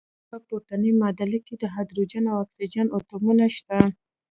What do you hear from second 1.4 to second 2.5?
کې د هایدروجن او